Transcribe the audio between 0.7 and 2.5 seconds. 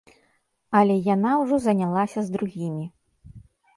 Але яна ўжо занялася з